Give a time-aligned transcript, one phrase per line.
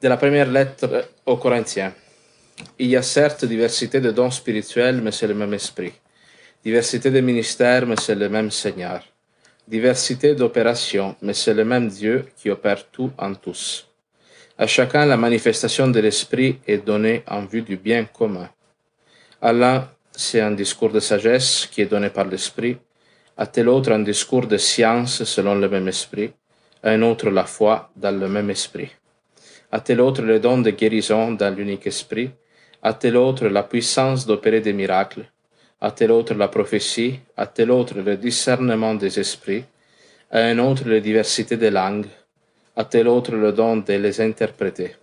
[0.00, 1.92] de la première lettre aux Corinthiens.
[2.78, 5.92] Il y a certes diversité de dons spirituels, mais c'est le même esprit.
[6.64, 9.02] Diversité de ministères, mais c'est le même Seigneur.
[9.68, 13.88] Diversité d'opérations, mais c'est le même Dieu qui opère tout en tous.
[14.56, 18.48] À chacun, la manifestation de l'esprit est donnée en vue du bien commun.
[19.40, 22.76] À l'un, c'est un discours de sagesse qui est donné par l'esprit,
[23.36, 26.32] à tel autre un discours de science selon le même esprit,
[26.82, 28.90] à un autre la foi dans le même esprit,
[29.72, 32.30] à tel autre le don de guérison dans l'unique esprit,
[32.82, 35.24] à tel autre la puissance d'opérer des miracles,
[35.80, 39.64] à tel autre la prophétie, à tel autre le discernement des esprits,
[40.30, 42.06] à un autre la diversité des langues,
[42.76, 44.96] à tel autre le don de les interpréter.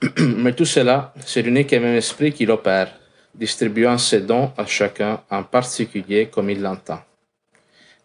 [0.18, 2.92] Mais tout cela, c'est l'unique et même esprit qui l'opère,
[3.34, 7.00] distribuant ses dons à chacun en particulier comme il l'entend.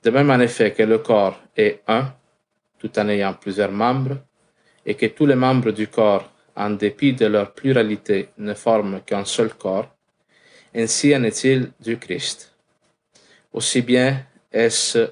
[0.04, 2.14] De même en effet que le corps est un,
[2.80, 4.18] tout en ayant plusieurs membres,
[4.86, 9.26] et que tous les membres du corps, en dépit de leur pluralité, ne forment qu'un
[9.26, 9.90] seul corps,
[10.76, 12.54] ainsi en est-il du Christ.
[13.54, 15.10] Aussi bien est-ce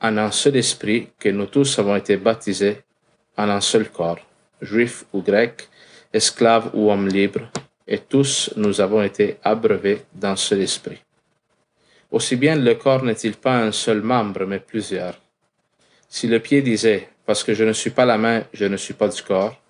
[0.00, 2.82] en un seul esprit que nous tous avons été baptisés
[3.36, 4.20] en un seul corps,
[4.60, 5.68] juifs ou grecs,
[6.12, 7.50] esclaves ou hommes libres,
[7.86, 11.00] et tous nous avons été abreuvés d'un seul esprit.
[12.10, 15.18] Aussi bien le corps n'est-il pas un seul membre, mais plusieurs.
[16.08, 18.94] Si le pied disait, parce que je ne suis pas la main, je ne suis
[18.94, 19.60] pas du corps,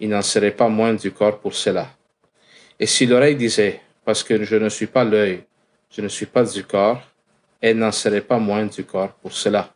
[0.00, 1.88] il n'en serait pas moins du corps pour cela.
[2.78, 5.44] Et si l'oreille disait, parce que je ne suis pas l'œil,
[5.90, 7.00] je ne suis pas du corps,
[7.60, 9.72] elle n'en serait pas moins du corps pour cela.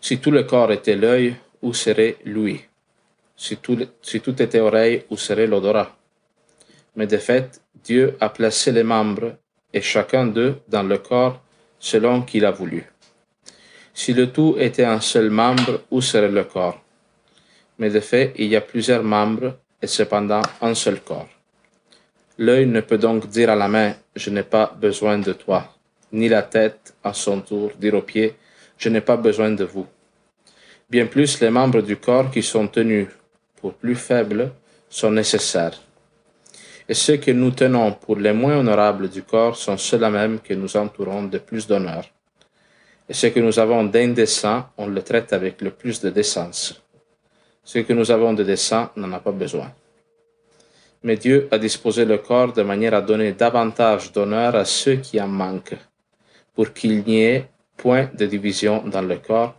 [0.00, 2.60] Si tout le corps était l'œil, où serait l'ouïe?
[3.36, 5.96] Si tout, si tout était oreille, où serait l'odorat?
[6.96, 9.36] Mais de fait, Dieu a placé les membres,
[9.72, 11.40] et chacun d'eux, dans le corps,
[11.78, 12.84] selon qu'il a voulu.
[14.02, 16.80] Si le tout était un seul membre, où serait le corps?
[17.78, 21.28] Mais de fait, il y a plusieurs membres, et cependant un seul corps.
[22.38, 25.76] L'œil ne peut donc dire à la main, je n'ai pas besoin de toi,
[26.12, 28.36] ni la tête, à son tour, dire aux pieds,
[28.78, 29.86] je n'ai pas besoin de vous.
[30.88, 33.06] Bien plus, les membres du corps qui sont tenus
[33.60, 34.50] pour plus faibles
[34.88, 35.78] sont nécessaires.
[36.88, 40.54] Et ceux que nous tenons pour les moins honorables du corps sont ceux-là même que
[40.54, 42.04] nous entourons de plus d'honneur.
[43.10, 46.80] Et ce que nous avons d'indécent, on le traite avec le plus de décence.
[47.64, 49.72] Ce que nous avons de décent n'en a pas besoin.
[51.02, 55.20] Mais Dieu a disposé le corps de manière à donner davantage d'honneur à ceux qui
[55.20, 55.76] en manquent,
[56.54, 59.56] pour qu'il n'y ait point de division dans le corps,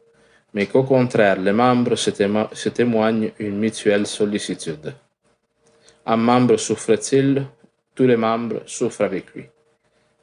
[0.54, 4.94] mais qu'au contraire les membres se, témoignent une mutuelle sollicitude.
[6.06, 7.46] Un membre souffre-t-il,
[7.96, 9.44] tous les membres souffrent avec lui.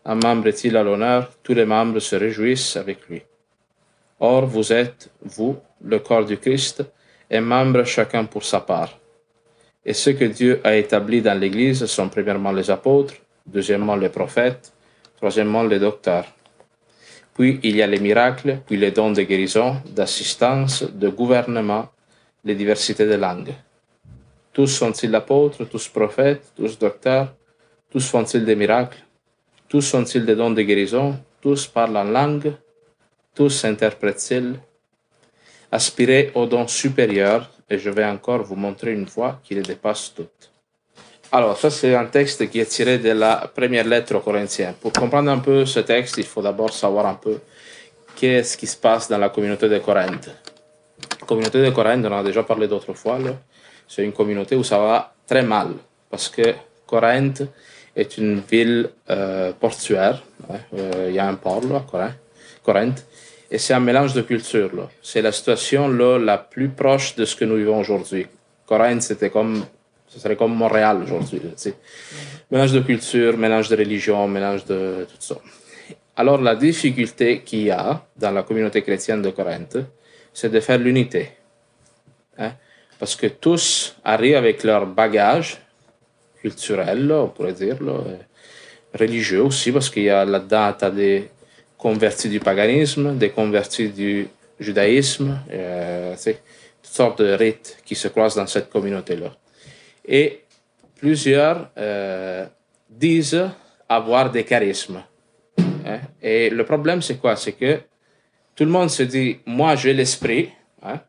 [0.09, 3.23] Un membre est-il à l'honneur, tous les membres se réjouissent avec lui.
[4.19, 6.83] Or, vous êtes, vous, le corps du Christ,
[7.31, 8.99] et membres chacun pour sa part.
[9.85, 13.15] Et ce que Dieu a établi dans l'Église sont premièrement les apôtres,
[13.47, 14.73] deuxièmement les prophètes,
[15.17, 16.27] troisièmement les docteurs
[17.39, 21.89] puis il y a les miracles, puis les dons de guérison, d'assistance, de gouvernement,
[22.45, 23.55] les diversités de langues.
[24.53, 27.33] Tous sont-ils apôtres, tous prophètes, tous docteurs,
[27.93, 28.99] tous font-ils des miracles,
[29.69, 32.53] tous sont-ils des dons de guérison, tous parlent en langue,
[33.35, 34.55] tous interprètent-ils.
[35.71, 40.13] Aspirez aux dons supérieurs, et je vais encore vous montrer une fois qu'il les dépasse
[40.15, 40.51] toutes.
[41.31, 44.75] Alors, ça, c'est un texte qui est tiré de la première lettre aux Corinthiens.
[44.81, 47.39] Pour comprendre un peu ce texte, il faut d'abord savoir un peu
[48.17, 50.31] qu'est-ce qui se passe dans la communauté de Corinthe.
[51.21, 53.19] La communauté de Corinthe, on en a déjà parlé d'autres fois,
[53.87, 55.75] c'est une communauté où ça va très mal,
[56.11, 56.55] parce que
[56.87, 57.43] Corinthe
[57.99, 60.23] est une ville euh, portuaire.
[60.51, 61.85] Euh, il y a un port là,
[62.63, 63.05] Corinthe.
[63.51, 64.89] Et c'est un mélange de cultures.
[65.03, 68.27] C'est la situation là, la plus proche de ce que nous vivons aujourd'hui.
[68.67, 69.65] Corinthe, c'était comme
[70.07, 71.41] ce serait comme Montréal aujourd'hui.
[72.51, 75.37] Mélange de culture, mélange de religion, mélange de tout ça.
[76.17, 79.79] Alors la difficulté qu'il y a dans la communauté chrétienne de Corinthe,
[80.33, 81.31] c'est de faire l'unité.
[82.39, 82.53] Hein?
[82.99, 85.59] Parce que tous arrivent avec leur bagage
[86.41, 87.77] culturel, on pourrait dire,
[88.99, 91.29] religieux aussi, parce qu'il y a là-dedans des
[91.77, 96.15] convertis du paganisme, des convertis du judaïsme, euh,
[96.83, 99.33] toutes sortes de rites qui se croisent dans cette communauté-là
[100.09, 100.41] et
[100.97, 102.47] plusieurs euh,
[102.89, 103.51] disent
[103.89, 105.03] avoir des charismes.
[105.59, 106.01] Hein.
[106.21, 107.37] Et le problème, c'est quoi?
[107.37, 107.81] C'est que
[108.57, 110.51] tout le monde se dit, moi j'ai l'esprit,
[110.83, 111.01] hein,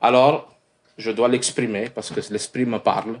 [0.00, 0.52] alors
[0.98, 3.20] je dois l'exprimer parce que l'esprit me parle.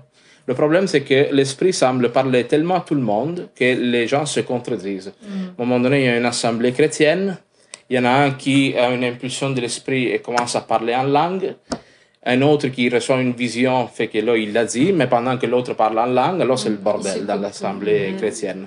[0.50, 4.26] Le problème, c'est que l'esprit semble parler tellement à tout le monde que les gens
[4.26, 5.12] se contredisent.
[5.22, 5.26] Mm.
[5.56, 7.38] À un moment donné, il y a une assemblée chrétienne,
[7.88, 10.92] il y en a un qui a une impulsion de l'esprit et commence à parler
[10.92, 11.54] en langue,
[12.24, 15.46] un autre qui reçoit une vision fait que là, il l'a dit, mais pendant que
[15.46, 18.66] l'autre parle en langue, alors c'est le bordel dans l'assemblée chrétienne.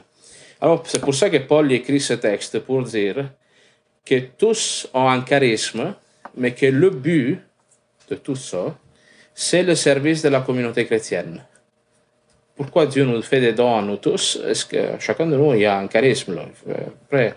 [0.61, 3.25] Alors, c'est pour ça que Paul écrit ce texte, pour dire
[4.05, 5.95] que tous ont un charisme,
[6.37, 7.41] mais que le but
[8.09, 8.73] de tout ça,
[9.35, 11.43] c'est le service de la communauté chrétienne.
[12.63, 14.39] Pourquoi Dieu nous fait des dons à nous tous?
[14.99, 16.45] Chacun de nous a un charisme là.
[17.05, 17.35] Après,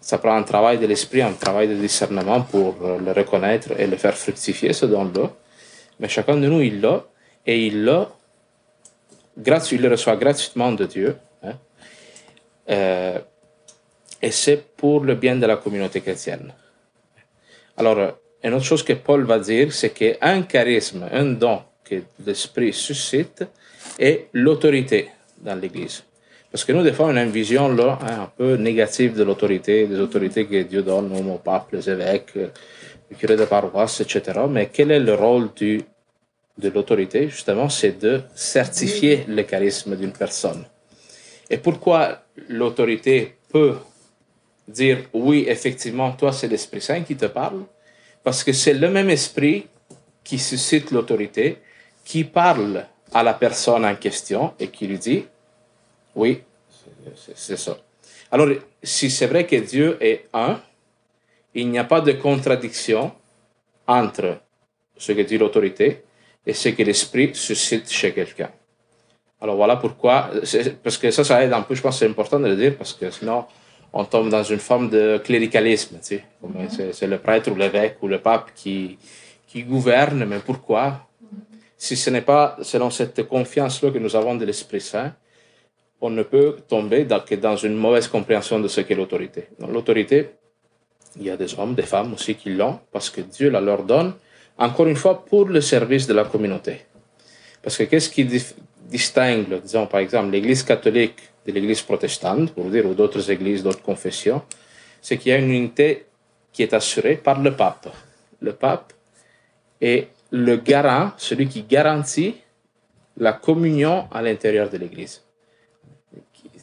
[0.00, 3.96] ça prend un travail de l'esprit, un travail de discernement pour le reconnaître et le
[3.96, 5.30] faire fructifier, ce don-là.
[6.00, 7.04] Mais chacun de nous, il l'a,
[7.46, 8.10] et il l'a,
[9.36, 11.16] il le reçoit gratuitement de Dieu.
[11.42, 11.54] Hein.
[12.68, 13.18] Euh,
[14.20, 16.52] et c'est pour le bien de la communauté chrétienne.
[17.76, 22.72] Alors, une autre chose que Paul va dire, c'est qu'un charisme, un don que l'Esprit
[22.72, 23.44] suscite
[23.98, 25.08] est l'autorité
[25.40, 26.04] dans l'Église.
[26.50, 29.86] Parce que nous, des fois, on a une vision hein, un peu négative de l'autorité,
[29.86, 34.40] des autorités que Dieu donne aux papes, les évêques, les curés de paroisse, etc.
[34.50, 37.28] Mais quel est le rôle de l'autorité?
[37.28, 40.66] Justement, c'est de certifier le charisme d'une personne.
[41.48, 43.76] Et pourquoi l'autorité peut
[44.68, 47.62] dire oui, effectivement, toi, c'est l'Esprit Saint qui te parle?
[48.22, 49.66] Parce que c'est le même esprit
[50.22, 51.58] qui suscite l'autorité,
[52.04, 55.26] qui parle à la personne en question et qui lui dit,
[56.14, 56.42] oui,
[57.34, 57.76] c'est ça.
[58.30, 58.48] Alors,
[58.82, 60.60] si c'est vrai que Dieu est un,
[61.54, 63.12] il n'y a pas de contradiction
[63.86, 64.38] entre
[64.96, 66.04] ce que dit l'autorité
[66.46, 68.50] et ce que l'esprit suscite chez quelqu'un.
[69.40, 70.30] Alors voilà pourquoi,
[70.82, 72.76] parce que ça, ça aide un peu, je pense que c'est important de le dire,
[72.76, 73.44] parce que sinon,
[73.92, 75.98] on tombe dans une forme de cléricalisme.
[75.98, 76.20] Tu
[76.70, 76.92] sais.
[76.92, 78.98] C'est le prêtre ou l'évêque ou le pape qui,
[79.46, 81.06] qui gouverne, mais pourquoi
[81.82, 85.16] Si ce n'est pas selon cette confiance-là que nous avons de l'Esprit Saint,
[86.00, 89.48] on ne peut tomber dans, que dans une mauvaise compréhension de ce qu'est l'autorité.
[89.58, 90.30] L'autorité,
[91.16, 93.82] il y a des hommes, des femmes aussi qui l'ont, parce que Dieu la leur
[93.82, 94.14] donne,
[94.58, 96.82] encore une fois, pour le service de la communauté.
[97.60, 98.28] Parce que qu'est-ce qui
[98.88, 103.82] distingue, disons par exemple, l'Église catholique de l'Église protestante, pour dire, ou d'autres églises, d'autres
[103.82, 104.42] confessions,
[105.00, 106.06] c'est qu'il y a une unité
[106.52, 107.88] qui est assurée par le pape.
[108.40, 108.92] Le pape
[109.80, 112.34] est le garant, celui qui garantit
[113.16, 115.22] la communion à l'intérieur de l'Église.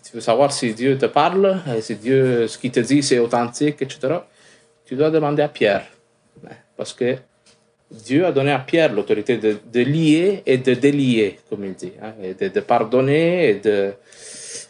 [0.03, 3.81] Tu veux savoir si Dieu te parle, si Dieu, ce qu'il te dit, c'est authentique,
[3.81, 4.15] etc.
[4.85, 5.85] Tu dois demander à Pierre.
[6.75, 7.15] Parce que
[7.91, 12.13] Dieu a donné à Pierre l'autorité de, lier et de délier, comme il dit, hein,
[12.21, 13.61] et de, pardonner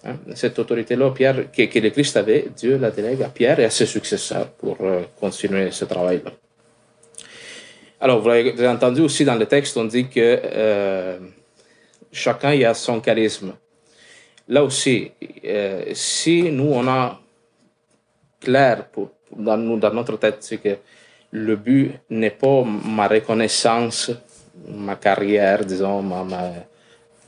[0.05, 3.69] Hein, cette autorité-là, Pierre, que, que, le avait, Dieu la délègue à Pierre et à
[3.69, 6.31] ses successeurs pour euh, continuer ce travail-là.
[8.01, 11.19] Alors, vous avez entendu aussi dans le texte, on dit que euh,
[12.11, 13.53] chacun y a son charisme.
[14.47, 15.11] Là aussi,
[15.43, 17.19] euh, si nous, on a
[18.39, 18.85] clair
[19.35, 20.77] dans, notre tête, c'est que
[21.31, 24.11] le but n'est pas ma reconnaissance,
[24.67, 26.25] ma carrière, disons, ma,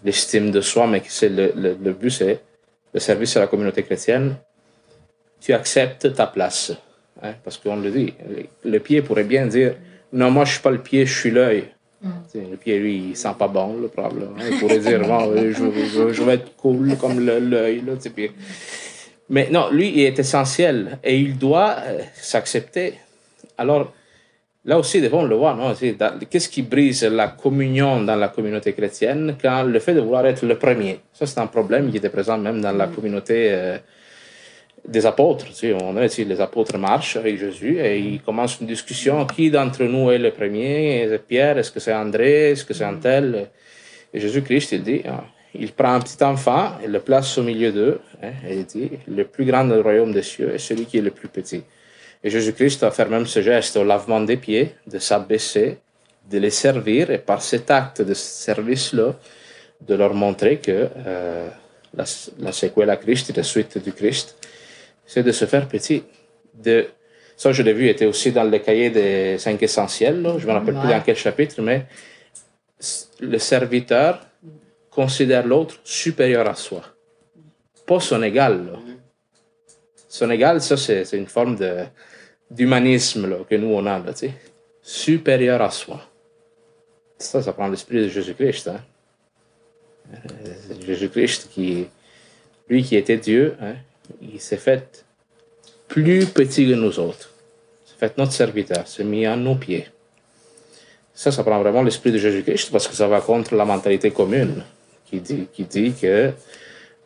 [0.04, 2.40] l'estime de soi, mais c'est le but, c'est
[2.94, 4.38] le service à la communauté chrétienne,
[5.42, 6.72] tu acceptes ta place.
[7.22, 8.14] Hein, parce qu'on le dit,
[8.64, 9.76] le pied pourrait bien dire
[10.14, 11.66] Non, moi je suis pas le pied, je suis l'œil.
[12.02, 12.10] Mm.
[12.52, 14.30] Le pied, lui, il sent pas bon, le problème.
[14.40, 17.84] Il pourrait dire bon, je, je, vais être cool comme l'œil.
[19.30, 22.96] Mais non, lui, il est essentiel et il doit euh, s'accepter.
[23.58, 23.94] Alors,
[24.64, 25.74] Là aussi, devons le voir, non
[26.30, 30.46] Qu'est-ce qui brise la communion dans la communauté chrétienne quand le fait de vouloir être
[30.46, 31.00] le premier?
[31.14, 32.94] Ça, c'est un problème qui était présent même dans la mm.
[32.94, 33.78] communauté euh,
[34.88, 35.46] des apôtres.
[35.46, 39.52] Tu sais, on dit, les apôtres marchent avec Jésus et ils commencent une discussion qui
[39.52, 41.02] d'entre nous est le premier?
[41.02, 41.58] Est-ce Pierre?
[41.58, 42.52] Est-ce que c'est André?
[42.52, 43.50] Est-ce que c'est un tel?
[44.14, 45.24] Et Jésus-Christ, il dit ah,
[45.54, 48.92] il prend un petit enfant et le place au milieu d'eux hein, et il dit
[49.08, 51.64] le plus grand du royaume des cieux est celui qui est le plus petit.
[52.24, 55.80] Et Jésus-Christ a fait même ce geste au lavement des pieds, de s'abaisser,
[56.30, 59.16] de les servir, et par cet acte de service-là,
[59.82, 61.50] de leur montrer que euh,
[61.96, 62.04] la,
[62.40, 64.38] la sequela Christ, la suite du Christ,
[65.12, 66.04] c'est de se faire petit.
[66.54, 66.88] De,
[67.36, 70.38] ça, je l'ai vu, était aussi dans le cahier des cinq essentiels, là.
[70.38, 71.86] je ne me rappelle plus dans quel chapitre, mais
[73.20, 74.26] le serviteur
[74.90, 76.84] considère l'autre supérieur à soi,
[77.86, 78.66] pas son égal.
[78.68, 78.80] Là.
[80.08, 81.58] Son égal, ça, c'est une forme
[82.50, 84.14] d'humanisme que nous on a, là,
[84.82, 86.00] supérieur à soi.
[87.18, 88.70] Ça, ça prend l'esprit de Jésus-Christ.
[88.70, 88.80] Hein?
[90.14, 91.88] Euh, Jésus-Christ, qui,
[92.70, 93.76] lui qui était Dieu, hein,
[94.22, 95.06] il s'est fait
[95.88, 97.32] plus petit que nous autres.
[97.86, 99.88] Il s'est fait notre serviteur, s'est mis à nos pieds.
[101.14, 104.64] Ça, ça prend vraiment l'esprit de Jésus-Christ parce que ça va contre la mentalité commune
[105.06, 106.32] qui dit, qui dit que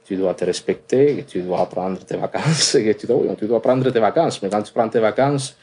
[0.06, 3.62] tu dois te respecter, que tu dois prendre tes vacances, que tu dois, tu dois
[3.62, 5.58] prendre tes vacances, mais quand tu prends tes vacances,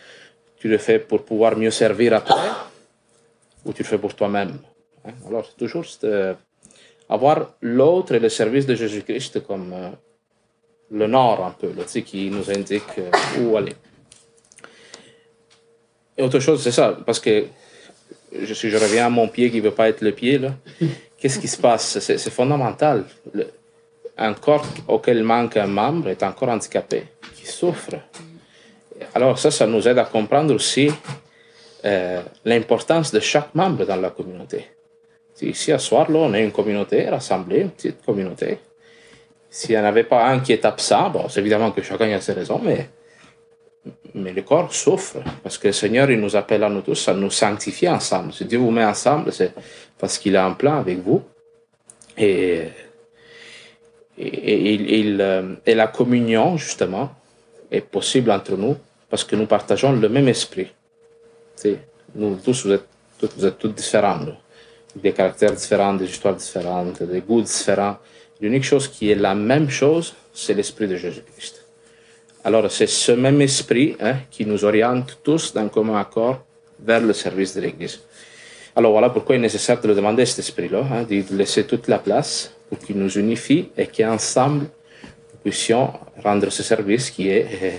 [0.57, 2.51] tu le fais pour pouvoir mieux servir après,
[3.65, 4.59] ou tu le fais pour toi-même.
[5.05, 5.13] Hein?
[5.29, 6.35] Alors, c'est toujours euh,
[7.09, 9.91] avoir l'autre et le service de Jésus-Christ comme euh,
[10.93, 13.75] le nord un peu, là, qui nous indique euh, où aller.
[16.17, 17.47] Et autre chose, c'est ça, parce que
[18.45, 20.41] si je reviens à mon pied qui ne veut pas être le pied,
[21.19, 21.99] qu'est-ce qui se passe?
[21.99, 23.05] C'est fondamental.
[24.19, 27.95] un corps auquel manque un membre est encore handicapé, qui souffre.
[29.15, 30.91] Alors ça, ça nous aide à comprendre aussi
[31.85, 34.67] euh, l'importance de chaque membre dans la communauté.
[35.41, 38.59] Ici, à soir, là, on est une communauté rassemblée, une petite communauté.
[39.53, 42.33] S'il n'y en avait pas un qui est absent, c'est évidemment que chacun a ses
[42.33, 42.89] raisons, mais,
[44.15, 47.13] mais le corps souffre parce que le Seigneur, il nous appelle à nous tous à
[47.13, 48.33] nous sanctifier ensemble.
[48.33, 49.53] Si Dieu vous met ensemble, c'est
[49.99, 51.23] parce qu'il a un plan avec vous.
[52.17, 52.63] Et,
[54.17, 57.11] et, et, euh, et la communion, justement,
[57.71, 58.77] est possible entre nous
[59.11, 60.73] parce que nous partageons le même esprit.
[62.15, 62.87] nous tous, vous êtes,
[63.37, 64.19] vous êtes tous différents.
[64.97, 67.99] Des caractères différents, des histoires différentes, des goûts différents.
[68.43, 71.65] L'unique chose qui est la même chose, c'est l'esprit de Jésus-Christ.
[72.43, 76.45] Alors, c'est ce même esprit hein, qui nous oriente tous d'un commun accord
[76.81, 78.01] vers le service de l'Église.
[78.75, 81.87] Alors voilà pourquoi il est nécessaire de le demander cet esprit-là, hein, de laisser toute
[81.87, 85.93] la place pour qu'il nous unifie et qu'ensemble nous puissions
[86.25, 87.71] rendre ce service qui est euh,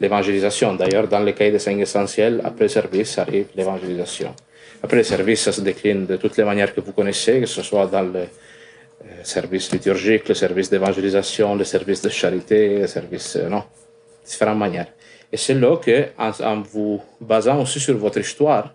[0.00, 0.74] l'évangélisation.
[0.74, 4.34] D'ailleurs, dans le cahier des cinq essentiels, après le service arrive l'évangélisation.
[4.82, 7.62] Après le service, ça se décline de toutes les manières que vous connaissez, que ce
[7.62, 8.24] soit dans le
[9.22, 13.64] service liturgique, le service d'évangélisation, le service de charité, le service, euh, non,
[14.24, 14.92] différentes manières.
[15.32, 18.74] Et c'est là que, en, vous basant aussi sur votre histoire,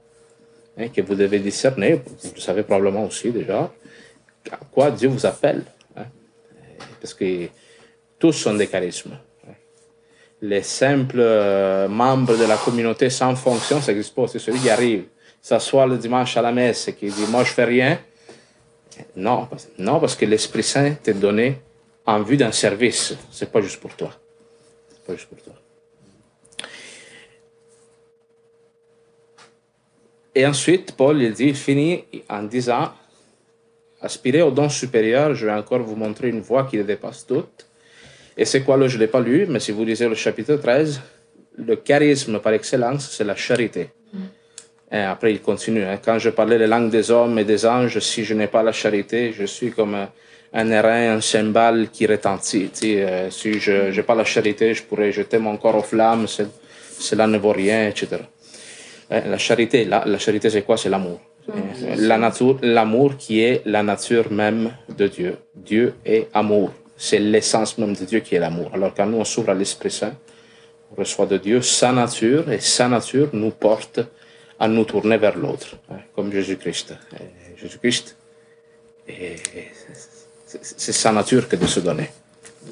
[0.77, 3.71] hein, que vous devez discerner, vous le savez probablement aussi déjà,
[4.51, 5.63] à quoi Dieu vous appelle.
[5.95, 6.05] Hein.
[7.01, 7.47] Parce que
[8.17, 9.17] tous sont des charismes
[10.41, 14.27] les simples euh, membres de la communauté sans fonction, ça n'existe pas.
[14.27, 15.05] C'est celui qui arrive,
[15.41, 17.97] s'assoit le dimanche à la messe et qui dit Moi, je fais rien.
[19.15, 19.47] Non,
[19.77, 21.57] non parce que l'Esprit Saint t'est donné
[22.05, 23.15] en vue d'un service.
[23.31, 24.11] C'est pas juste pour toi.
[25.05, 25.53] Pas juste pour toi.
[30.33, 32.91] Et ensuite, Paul il dit, finit en disant
[34.01, 37.65] Aspirez au don supérieur, je vais encore vous montrer une voie qui dépasse toutes.
[38.37, 40.55] Et c'est quoi là, je ne l'ai pas lu, mais si vous lisez le chapitre
[40.55, 41.01] 13,
[41.57, 43.89] le charisme par excellence, c'est la charité.
[44.91, 45.83] Et après, il continue.
[45.83, 45.99] Hein.
[46.03, 48.71] Quand je parlais les langues des hommes et des anges, si je n'ai pas la
[48.71, 49.95] charité, je suis comme
[50.53, 52.69] un airain, un cymbale qui retentit.
[52.83, 57.27] Euh, si je n'ai pas la charité, je pourrais jeter mon corps aux flammes, cela
[57.27, 58.17] ne vaut rien, etc.
[59.09, 60.77] La charité, la, la charité, c'est quoi?
[60.77, 61.19] C'est l'amour.
[61.97, 65.37] La nature, l'amour qui est la nature même de Dieu.
[65.55, 68.71] Dieu est amour c'est l'essence même de Dieu qui est l'amour.
[68.73, 70.13] Alors quand nous on s'ouvre à l'Esprit Saint,
[70.91, 73.99] on reçoit de Dieu sa nature et sa nature nous porte
[74.59, 76.95] à nous tourner vers l'autre, hein, comme Jésus-Christ.
[77.57, 78.15] Jésus-Christ,
[80.45, 82.09] c'est sa nature que de se donner.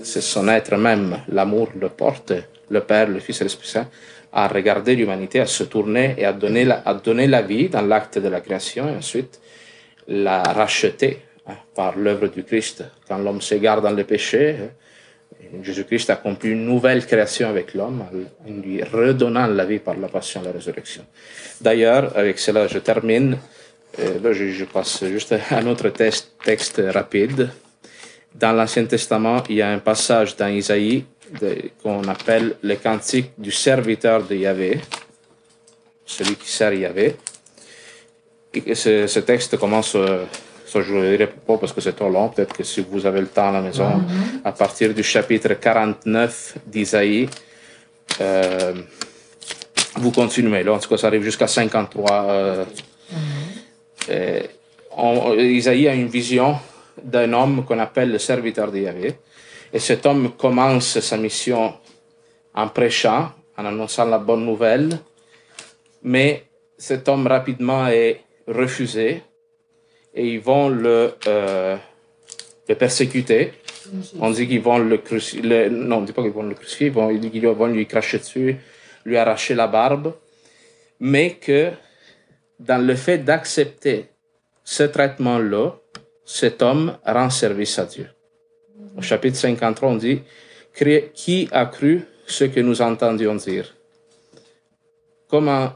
[0.03, 1.19] C'est son être même.
[1.29, 2.33] L'amour le porte,
[2.69, 3.87] le Père, le Fils et l'Esprit Saint,
[4.31, 8.41] à regarder l'humanité, à se tourner et à donner la vie dans l'acte de la
[8.41, 9.39] création et ensuite
[10.07, 11.19] la racheter
[11.75, 12.83] par l'œuvre du Christ.
[13.07, 14.57] Quand l'homme s'égare dans le péché,
[15.61, 20.41] Jésus-Christ accomplit une nouvelle création avec l'homme en lui redonnant la vie par la passion
[20.41, 21.05] et la résurrection.
[21.61, 23.37] D'ailleurs, avec cela, je termine.
[23.99, 27.49] Euh, là, je, passe juste à un autre texte, rapide.
[28.33, 31.05] Dans l'Ancien Testament, il y a un passage dans Isaïe
[31.81, 34.79] qu'on appelle le cantique du serviteur de Yahvé,
[36.05, 37.15] celui qui sert Yahvé.
[38.53, 40.25] Ce texte commence euh,
[40.81, 42.29] je ne le dirai pas parce que c'est trop long.
[42.29, 44.41] Peut-être que si vous avez le temps à la maison, mm-hmm.
[44.45, 47.29] à partir du chapitre 49 d'Isaïe,
[48.21, 48.73] euh,
[49.95, 50.63] vous continuez.
[50.63, 52.11] Là, en tout cas, ça arrive jusqu'à 53.
[52.11, 52.65] Euh,
[54.09, 55.39] mm-hmm.
[55.39, 56.57] Isaïe a une vision
[57.01, 59.15] d'un homme qu'on appelle le serviteur de Yahvé.
[59.71, 61.73] Et cet homme commence sa mission
[62.53, 64.99] en prêchant, en annonçant la bonne nouvelle.
[66.03, 66.43] Mais
[66.77, 69.23] cet homme rapidement est refusé
[70.13, 71.75] et ils vont le, euh,
[72.67, 73.53] le persécuter.
[74.19, 75.69] On dit qu'ils vont le crucifier.
[75.69, 78.57] Non, on dit pas qu'ils vont le crucifier, ils vont, ils vont lui cracher dessus,
[79.05, 80.13] lui arracher la barbe.
[80.99, 81.71] Mais que
[82.59, 84.07] dans le fait d'accepter
[84.63, 85.71] ce traitement-là,
[86.25, 88.07] cet homme rend service à Dieu.
[88.97, 90.21] Au chapitre 53, on dit
[91.13, 93.75] Qui a cru ce que nous entendions dire?
[95.27, 95.73] Comment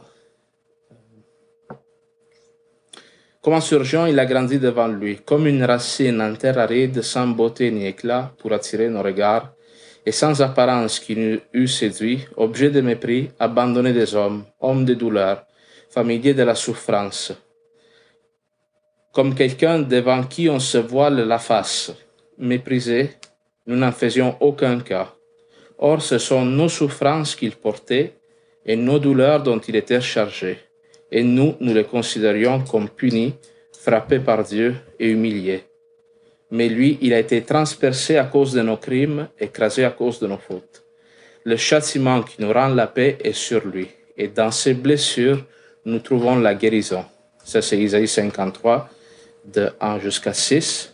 [3.47, 7.71] Comme surgeon, il a grandi devant lui, comme une racine en terre aride, sans beauté
[7.71, 9.53] ni éclat pour attirer nos regards,
[10.05, 14.95] et sans apparence qui nous eût séduit, objet de mépris, abandonné des hommes, homme de
[14.95, 15.45] douleur,
[15.89, 17.31] familier de la souffrance.
[19.13, 21.93] comme quelqu'un devant qui on se voile la face.
[22.37, 23.11] Méprisé,
[23.65, 25.13] nous n'en faisions aucun cas.
[25.77, 28.17] Or, ce sont nos souffrances qu'il portait
[28.65, 30.66] et nos douleurs dont il était chargé.
[31.11, 33.35] Et nous, nous les considérions comme punis,
[33.71, 35.63] frappés par Dieu et humiliés.
[36.51, 40.27] Mais lui, il a été transpercé à cause de nos crimes, écrasé à cause de
[40.27, 40.83] nos fautes.
[41.43, 43.87] Le châtiment qui nous rend la paix est sur lui.
[44.17, 45.45] Et dans ses blessures,
[45.85, 47.05] nous trouvons la guérison.
[47.43, 48.89] Ça, c'est Isaïe 53,
[49.45, 50.93] de 1 jusqu'à 6.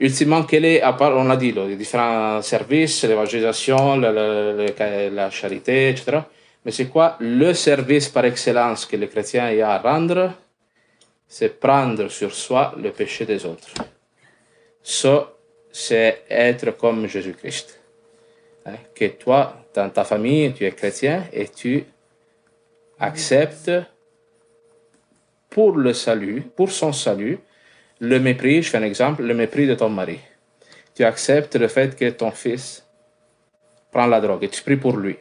[0.00, 4.12] Ultimement, quel est, à part, on l'a dit, les différents services, l'évangélisation, la,
[5.10, 6.18] la, charité, etc.
[6.64, 10.32] Mais c'est quoi le service par excellence que le chrétien a à rendre?
[11.26, 13.72] C'est prendre sur soi le péché des autres.
[14.82, 15.32] Ça,
[15.72, 17.80] c'est être comme Jésus-Christ.
[18.66, 18.76] Hein?
[18.94, 21.84] Que toi, dans ta famille, tu es chrétien et tu
[23.00, 23.72] acceptes
[25.48, 27.38] pour le salut, pour son salut,
[27.98, 30.18] le mépris, je fais un exemple, le mépris de ton mari.
[30.94, 32.86] Tu acceptes le fait que ton fils
[33.90, 35.16] prend la drogue et tu pries pour lui.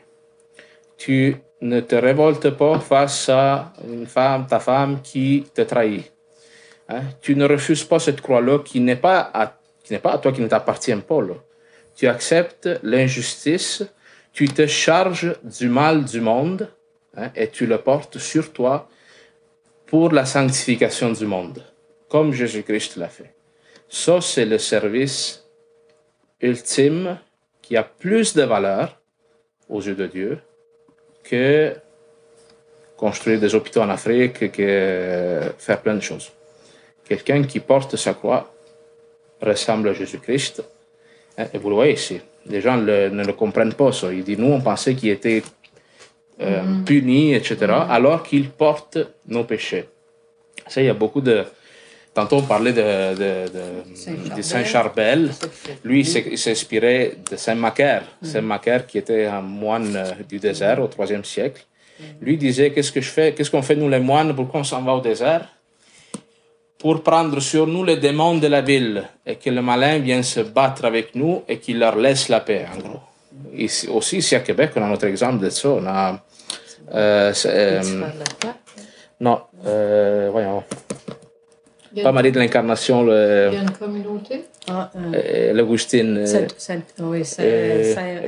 [1.04, 6.14] Tu ne te révoltes pas face à une femme, ta femme qui te trahit.
[6.90, 7.02] Hein?
[7.22, 9.52] Tu ne refuses pas cette croix-là qui n'est pas à,
[9.98, 11.22] pas à toi, qui ne t'appartient pas.
[11.24, 11.34] Là.
[11.96, 13.84] Tu acceptes l'injustice,
[14.32, 16.70] tu te charges du mal du monde
[17.18, 18.88] hein, et tu le portes sur toi
[19.88, 21.64] pour la sanctification du monde
[22.10, 23.34] comme Jésus-Christ l'a fait.
[23.90, 25.50] Ça, c'est le service
[26.42, 27.18] ultime
[27.64, 29.02] qui a plus de valeur
[29.68, 30.42] aux yeux de Dieu
[31.32, 31.74] que
[32.98, 36.30] construire des hôpitaux en Afrique, que faire plein de choses.
[37.08, 38.54] Quelqu'un qui porte sa croix
[39.42, 40.64] ressemble à Jésus-Christ.
[41.38, 42.20] Hein, et vous le voyez ici.
[42.46, 44.12] Les gens le, ne le comprennent pas, ça.
[44.14, 45.42] Il dit, nous, on pensait qu'il était
[46.42, 46.86] euh, mm.
[46.86, 47.56] puni, etc.,
[47.98, 48.98] alors qu'il porte
[49.28, 49.86] nos péchés.
[50.68, 51.46] Ça, il y a beaucoup de,
[52.14, 55.32] Tantôt, on parlait de, de, de, de Saint-Charbel.
[55.86, 58.04] Lui, il s'inspirait de Saint-Macaire.
[58.22, 61.66] Saint-Macaire, qui était un moine euh, du désert au IIIe siècle.
[62.20, 64.82] Lui disait Qu'est-ce que je fais Qu'est-ce qu'on fait, nous, les moines Pourquoi on s'en
[64.82, 65.48] va au désert?
[66.78, 70.42] Pour prendre sur nous les démons de la ville et que le malin vienne se
[70.42, 73.00] battre avec nous et qu'il leur laisse la paix, en gros.
[73.56, 75.70] Ici, aussi, ici à Québec, on a notre exemple de ça.
[75.70, 76.22] On a.
[76.94, 77.82] Euh, euh,
[79.20, 80.64] non, euh, voyons.
[82.04, 83.04] Pas Marie de l'Incarnation.
[83.04, 86.26] Le, il y a une communauté ah, euh, L'Augustine.
[87.00, 87.24] oui,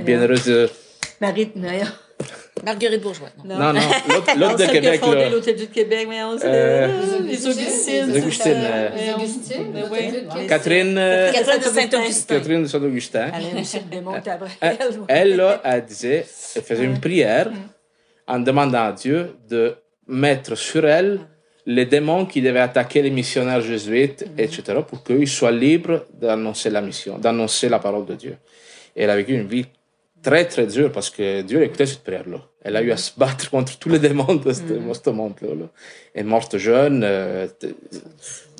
[0.01, 0.69] Bienheureuse de.
[1.21, 1.51] Marie de
[2.63, 3.29] Marguerite Bourgeois.
[3.43, 3.79] Non, non, non
[4.37, 5.01] l'autre de Québec.
[5.01, 8.11] Fondé l'Hôtel de Québec, mais on euh, les Augustines.
[8.11, 8.63] Les Augustines.
[8.95, 10.47] Les Augustines.
[10.47, 10.95] Catherine.
[11.33, 12.35] Catherine de Saint-Augustin.
[12.35, 13.31] Catherine de Saint-Augustin.
[14.61, 14.75] Elle,
[15.07, 17.49] elle, là, elle disait, elle faisait une prière
[18.27, 19.75] en demandant à Dieu de
[20.07, 21.19] mettre sur elle
[21.65, 24.43] les démons qui devaient attaquer les missionnaires jésuites, -hmm.
[24.43, 28.35] etc., pour qu'ils soient libres d'annoncer la mission, d'annoncer la parole de Dieu.
[28.95, 29.65] Et elle a vécu une vie
[30.21, 32.41] très, très dure parce que Dieu écoutait cette prière-là.
[32.65, 34.61] Elle a eu à se battre contre tous les démons de ce,
[35.03, 35.67] ce monde-là.
[36.13, 37.47] Elle est morte jeune, euh,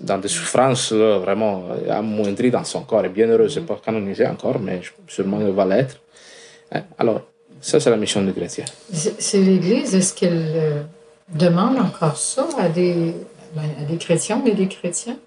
[0.10, 1.56] dans des souffrances là, vraiment
[1.90, 3.06] amoindries dans son corps.
[3.06, 3.56] Et bien heureuse, -hmm.
[3.56, 4.78] c'est pas canonisé encore, mais
[5.16, 5.98] sûrement elle va l'être.
[7.02, 7.20] Alors,
[7.62, 8.66] ça, c'est la mission du chrétien.
[8.92, 10.86] C'est l'Église, est-ce qu'elle
[11.30, 13.14] demande encore ça à des,
[13.56, 15.18] ben, à des chrétiens, mais des chrétiens,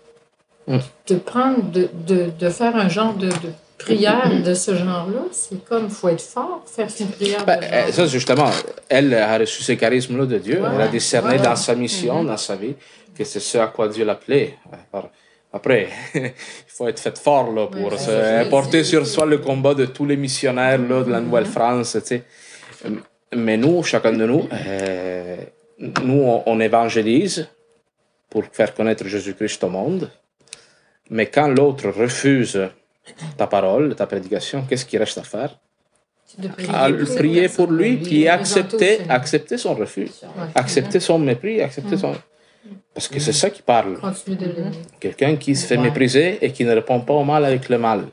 [0.69, 0.79] mm.
[1.09, 5.25] de prendre, de, de, de, faire un genre de, de prière de ce genre-là.
[5.33, 7.95] C'est comme, il faut être fort, faire une prière ben, de genre.
[7.95, 8.51] Ça, justement,
[8.89, 10.63] elle a reçu ce charisme-là de Dieu.
[10.75, 12.27] Elle a discerné dans sa mission, Mm-hmm.
[12.29, 12.75] dans sa vie,
[13.17, 14.55] que c'est ce à quoi Dieu l'appelait.
[15.53, 16.33] Après, il
[16.69, 20.17] faut être fait fort là, pour se- porter sur soi le combat de tous les
[20.17, 21.97] missionnaires là, de la Nouvelle-France.
[22.01, 22.23] tu sais.
[23.35, 25.37] Mais nous, chacun de nous, euh,
[25.79, 27.49] nous, on, on évangélise
[28.31, 30.11] pour faire connaître Jésus-Christ au monde.
[31.11, 32.69] Mais quand l'autre refuse
[33.37, 35.59] ta parole, ta prédication, qu'est-ce qu'il reste à faire?
[36.39, 40.11] De prier, À pour cette prier pour lui, puis accepter, accepter son refus,
[40.55, 42.15] accepter son mépris, accepter son...
[42.93, 43.97] Parce que c'est ça qui parle.
[44.99, 48.09] Quelqu'un qui se fait mépriser et qui ne répond pas au mal avec le mal.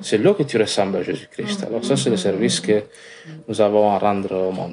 [0.00, 1.64] C'est là que tu ressembles à Jésus-Christ.
[1.64, 2.84] Alors ça, c'est le service que
[3.46, 4.66] nous avons à rendre au monde.